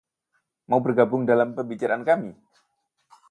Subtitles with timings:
[0.69, 2.31] Mau bergabung dalam pembicaraan kami?